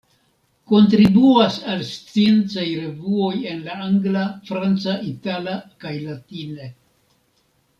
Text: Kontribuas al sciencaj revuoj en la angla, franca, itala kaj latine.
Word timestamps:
Kontribuas 0.69 1.57
al 1.73 1.83
sciencaj 1.89 2.65
revuoj 2.79 3.35
en 3.51 3.61
la 3.67 3.75
angla, 3.89 4.25
franca, 4.49 4.97
itala 5.13 5.55
kaj 5.85 5.93
latine. 6.11 6.73